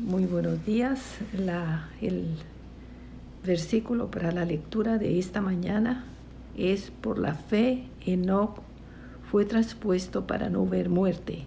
Muy 0.00 0.24
buenos 0.24 0.64
días. 0.64 1.18
el 2.00 2.28
versículo 3.44 4.10
para 4.10 4.32
la 4.32 4.46
lectura 4.46 4.96
de 4.96 5.18
esta 5.18 5.42
mañana 5.42 6.06
es 6.56 6.90
por 6.90 7.18
la 7.18 7.34
fe 7.34 7.84
Enoch 8.06 8.62
fue 9.30 9.44
traspuesto 9.44 10.26
para 10.26 10.48
no 10.48 10.64
ver 10.64 10.88
muerte 10.88 11.44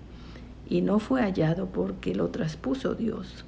y 0.69 0.81
no 0.81 0.99
fue 0.99 1.21
hallado 1.23 1.65
porque 1.65 2.13
lo 2.13 2.29
traspuso 2.29 2.93
Dios. 2.93 3.43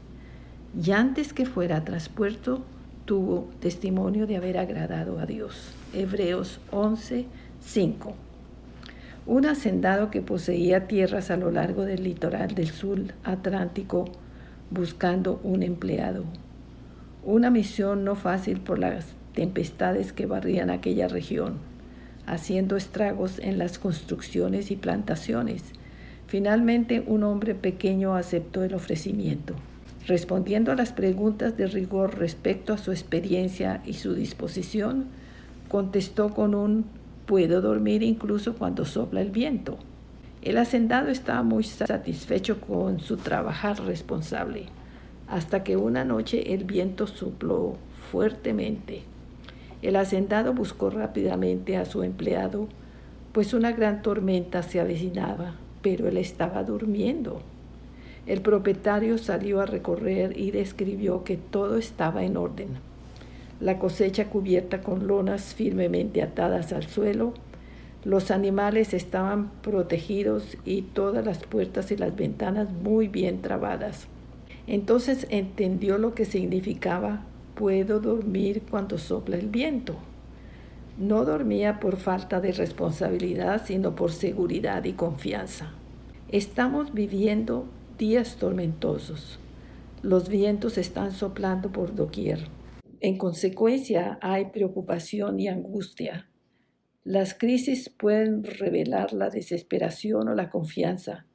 Y 0.83 0.89
antes 0.89 1.33
que 1.33 1.45
fuera 1.45 1.85
traspuesto 1.85 2.63
tuvo 3.05 3.51
testimonio 3.59 4.25
de 4.25 4.37
haber 4.37 4.57
agradado 4.57 5.19
a 5.19 5.27
Dios. 5.27 5.75
Hebreos 5.93 6.59
11, 6.71 7.27
5. 7.61 8.15
Un 9.27 9.45
hacendado 9.45 10.09
que 10.09 10.21
poseía 10.21 10.87
tierras 10.87 11.29
a 11.29 11.37
lo 11.37 11.51
largo 11.51 11.85
del 11.85 12.03
litoral 12.03 12.55
del 12.55 12.69
sur 12.69 12.99
Atlántico 13.23 14.09
buscando 14.71 15.39
un 15.43 15.63
empleado. 15.63 16.23
Una 17.23 17.49
misión 17.49 18.03
no 18.03 18.15
fácil 18.15 18.59
por 18.59 18.79
las 18.79 19.07
tempestades 19.33 20.13
que 20.13 20.25
barrían 20.25 20.69
aquella 20.69 21.07
región, 21.07 21.55
haciendo 22.25 22.77
estragos 22.77 23.39
en 23.39 23.57
las 23.57 23.79
construcciones 23.79 24.71
y 24.71 24.75
plantaciones. 24.75 25.63
Finalmente 26.27 27.03
un 27.05 27.23
hombre 27.23 27.55
pequeño 27.55 28.15
aceptó 28.15 28.63
el 28.63 28.73
ofrecimiento. 28.73 29.55
Respondiendo 30.07 30.71
a 30.71 30.75
las 30.75 30.91
preguntas 30.91 31.57
de 31.57 31.67
rigor 31.67 32.17
respecto 32.19 32.73
a 32.73 32.77
su 32.77 32.91
experiencia 32.91 33.81
y 33.85 33.93
su 33.93 34.13
disposición, 34.13 35.05
contestó 35.67 36.29
con 36.33 36.53
un 36.53 36.85
puedo 37.25 37.61
dormir 37.61 38.03
incluso 38.03 38.55
cuando 38.55 38.85
sopla 38.85 39.21
el 39.21 39.31
viento. 39.31 39.77
El 40.45 40.59
hacendado 40.59 41.09
estaba 41.09 41.41
muy 41.41 41.63
satisfecho 41.63 42.61
con 42.61 42.99
su 42.99 43.17
trabajar 43.17 43.81
responsable, 43.83 44.67
hasta 45.27 45.63
que 45.63 45.75
una 45.75 46.05
noche 46.05 46.53
el 46.53 46.65
viento 46.65 47.07
sopló 47.07 47.77
fuertemente. 48.11 49.01
El 49.81 49.95
hacendado 49.95 50.53
buscó 50.53 50.91
rápidamente 50.91 51.77
a 51.77 51.85
su 51.85 52.03
empleado, 52.03 52.67
pues 53.31 53.55
una 53.55 53.71
gran 53.71 54.03
tormenta 54.03 54.61
se 54.61 54.79
avecinaba, 54.79 55.55
pero 55.81 56.07
él 56.07 56.17
estaba 56.17 56.63
durmiendo. 56.63 57.41
El 58.27 58.41
propietario 58.41 59.17
salió 59.17 59.61
a 59.61 59.65
recorrer 59.65 60.37
y 60.37 60.51
describió 60.51 61.23
que 61.23 61.37
todo 61.37 61.75
estaba 61.77 62.23
en 62.23 62.37
orden. 62.37 62.67
La 63.59 63.79
cosecha 63.79 64.29
cubierta 64.29 64.81
con 64.81 65.07
lonas 65.07 65.55
firmemente 65.55 66.21
atadas 66.21 66.71
al 66.71 66.83
suelo, 66.83 67.33
los 68.05 68.29
animales 68.29 68.93
estaban 68.93 69.49
protegidos 69.63 70.57
y 70.63 70.83
todas 70.83 71.25
las 71.25 71.39
puertas 71.39 71.91
y 71.91 71.97
las 71.97 72.15
ventanas 72.15 72.71
muy 72.71 73.07
bien 73.07 73.41
trabadas. 73.41 74.07
Entonces 74.67 75.25
entendió 75.31 75.97
lo 75.97 76.13
que 76.13 76.25
significaba 76.25 77.25
puedo 77.55 77.99
dormir 77.99 78.61
cuando 78.69 78.99
sopla 78.99 79.37
el 79.37 79.47
viento. 79.47 79.95
No 80.99 81.25
dormía 81.25 81.79
por 81.79 81.97
falta 81.97 82.39
de 82.39 82.51
responsabilidad, 82.51 83.63
sino 83.65 83.95
por 83.95 84.11
seguridad 84.11 84.85
y 84.85 84.93
confianza. 84.93 85.71
Estamos 86.29 86.93
viviendo 86.93 87.65
días 87.97 88.37
tormentosos. 88.37 89.39
Los 90.03 90.29
vientos 90.29 90.77
están 90.77 91.11
soplando 91.11 91.71
por 91.71 91.95
doquier. 91.95 92.47
En 93.01 93.17
consecuencia, 93.17 94.19
hay 94.21 94.45
preocupación 94.45 95.39
y 95.39 95.47
angustia. 95.47 96.27
Las 97.05 97.35
crisis 97.35 97.87
pueden 97.89 98.43
revelar 98.43 99.13
la 99.13 99.29
desesperación 99.29 100.27
o 100.27 100.33
la 100.33 100.49
confianza, 100.49 101.27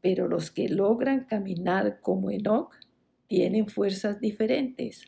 pero 0.00 0.26
los 0.26 0.50
que 0.50 0.70
logran 0.70 1.26
caminar 1.26 2.00
como 2.00 2.30
Enoch 2.30 2.74
tienen 3.26 3.68
fuerzas 3.68 4.20
diferentes. 4.20 5.04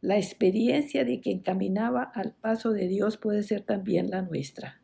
La 0.00 0.16
experiencia 0.16 1.04
de 1.04 1.18
quien 1.18 1.40
caminaba 1.40 2.04
al 2.04 2.34
paso 2.34 2.70
de 2.70 2.86
Dios 2.86 3.16
puede 3.16 3.42
ser 3.42 3.62
también 3.62 4.10
la 4.10 4.22
nuestra. 4.22 4.80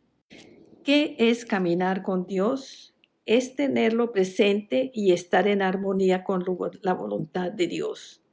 ¿Qué 0.82 1.14
es 1.20 1.44
caminar 1.44 2.02
con 2.02 2.26
Dios? 2.26 2.97
Es 3.26 3.54
tenerlo 3.54 4.10
presente 4.10 4.91
y 4.92 5.12
estar 5.12 5.47
en 5.47 5.62
armonía 5.62 6.25
con 6.25 6.44
la 6.82 6.94
voluntad 6.94 7.52
de 7.52 7.69
Dios. 7.69 8.25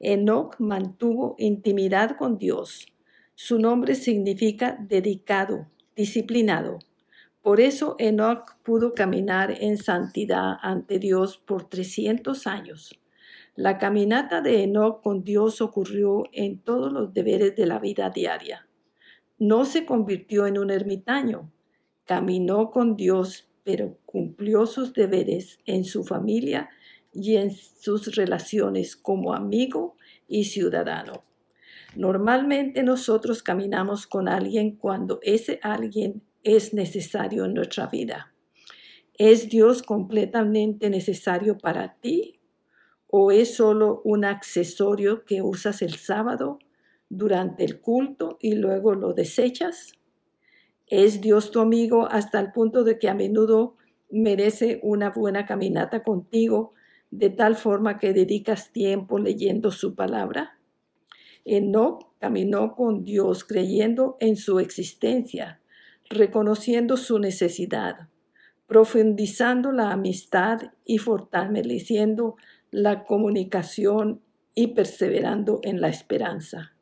Enoch 0.00 0.58
mantuvo 0.60 1.34
intimidad 1.36 2.16
con 2.16 2.38
Dios 2.38 2.86
su 3.40 3.60
nombre 3.60 3.94
significa 3.94 4.76
dedicado, 4.80 5.68
disciplinado. 5.94 6.80
Por 7.40 7.60
eso 7.60 7.94
Enoch 8.00 8.56
pudo 8.64 8.94
caminar 8.94 9.52
en 9.60 9.78
santidad 9.78 10.56
ante 10.60 10.98
Dios 10.98 11.38
por 11.38 11.68
300 11.68 12.48
años. 12.48 12.98
La 13.54 13.78
caminata 13.78 14.40
de 14.40 14.64
Enoch 14.64 15.00
con 15.02 15.22
Dios 15.22 15.60
ocurrió 15.60 16.24
en 16.32 16.58
todos 16.58 16.92
los 16.92 17.14
deberes 17.14 17.54
de 17.54 17.66
la 17.66 17.78
vida 17.78 18.10
diaria. 18.10 18.66
No 19.38 19.64
se 19.66 19.86
convirtió 19.86 20.48
en 20.48 20.58
un 20.58 20.72
ermitaño, 20.72 21.52
caminó 22.06 22.72
con 22.72 22.96
Dios, 22.96 23.48
pero 23.62 23.98
cumplió 24.04 24.66
sus 24.66 24.92
deberes 24.94 25.60
en 25.64 25.84
su 25.84 26.02
familia 26.02 26.70
y 27.12 27.36
en 27.36 27.52
sus 27.52 28.16
relaciones 28.16 28.96
como 28.96 29.32
amigo 29.32 29.94
y 30.26 30.46
ciudadano. 30.46 31.22
Normalmente 31.96 32.82
nosotros 32.82 33.42
caminamos 33.42 34.06
con 34.06 34.28
alguien 34.28 34.76
cuando 34.76 35.18
ese 35.22 35.58
alguien 35.62 36.22
es 36.42 36.74
necesario 36.74 37.44
en 37.44 37.54
nuestra 37.54 37.86
vida. 37.86 38.34
¿Es 39.14 39.48
Dios 39.48 39.82
completamente 39.82 40.90
necesario 40.90 41.58
para 41.58 41.94
ti 41.94 42.40
o 43.08 43.32
es 43.32 43.56
solo 43.56 44.00
un 44.04 44.24
accesorio 44.24 45.24
que 45.24 45.42
usas 45.42 45.82
el 45.82 45.94
sábado 45.94 46.58
durante 47.08 47.64
el 47.64 47.80
culto 47.80 48.38
y 48.40 48.54
luego 48.54 48.94
lo 48.94 49.14
desechas? 49.14 49.92
¿Es 50.86 51.20
Dios 51.20 51.50
tu 51.50 51.60
amigo 51.60 52.06
hasta 52.10 52.38
el 52.38 52.52
punto 52.52 52.84
de 52.84 52.98
que 52.98 53.08
a 53.08 53.14
menudo 53.14 53.76
merece 54.10 54.78
una 54.82 55.10
buena 55.10 55.46
caminata 55.46 56.02
contigo 56.02 56.74
de 57.10 57.30
tal 57.30 57.56
forma 57.56 57.98
que 57.98 58.12
dedicas 58.12 58.72
tiempo 58.72 59.18
leyendo 59.18 59.70
su 59.70 59.94
palabra? 59.94 60.57
Enoch 61.48 62.06
caminó 62.18 62.74
con 62.74 63.04
Dios 63.04 63.44
creyendo 63.44 64.16
en 64.20 64.36
su 64.36 64.60
existencia, 64.60 65.60
reconociendo 66.10 66.96
su 66.96 67.18
necesidad, 67.18 68.08
profundizando 68.66 69.72
la 69.72 69.92
amistad 69.92 70.72
y 70.84 70.98
fortaleciendo 70.98 72.36
la 72.70 73.04
comunicación 73.04 74.20
y 74.54 74.68
perseverando 74.68 75.60
en 75.62 75.80
la 75.80 75.88
esperanza. 75.88 76.74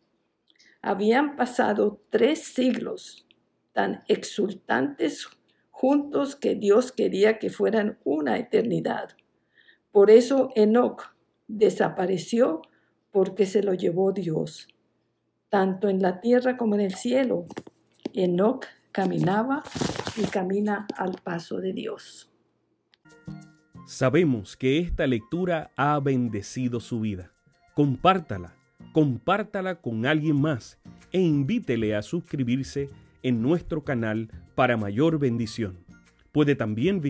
Habían 0.82 1.36
pasado 1.36 2.00
tres 2.10 2.44
siglos 2.44 3.26
tan 3.72 4.02
exultantes 4.08 5.28
juntos 5.70 6.36
que 6.36 6.54
Dios 6.54 6.90
quería 6.90 7.38
que 7.38 7.50
fueran 7.50 7.98
una 8.04 8.38
eternidad. 8.38 9.10
Por 9.92 10.10
eso 10.10 10.50
Enoch 10.54 11.14
desapareció 11.48 12.62
porque 13.16 13.46
se 13.46 13.62
lo 13.62 13.72
llevó 13.72 14.12
Dios. 14.12 14.68
Tanto 15.48 15.88
en 15.88 16.02
la 16.02 16.20
tierra 16.20 16.58
como 16.58 16.74
en 16.74 16.82
el 16.82 16.94
cielo, 16.96 17.46
Enoch 18.12 18.66
caminaba 18.92 19.62
y 20.18 20.24
camina 20.26 20.86
al 20.98 21.12
paso 21.24 21.56
de 21.56 21.72
Dios. 21.72 22.30
Sabemos 23.86 24.54
que 24.54 24.80
esta 24.80 25.06
lectura 25.06 25.70
ha 25.76 25.98
bendecido 25.98 26.78
su 26.78 27.00
vida. 27.00 27.32
Compártala, 27.74 28.52
compártala 28.92 29.80
con 29.80 30.04
alguien 30.04 30.38
más 30.38 30.78
e 31.10 31.18
invítele 31.18 31.96
a 31.96 32.02
suscribirse 32.02 32.90
en 33.22 33.40
nuestro 33.40 33.82
canal 33.82 34.28
para 34.54 34.76
mayor 34.76 35.18
bendición. 35.18 35.78
Puede 36.32 36.54
también 36.54 37.00